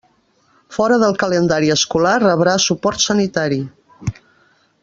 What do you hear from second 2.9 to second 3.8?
sanitari.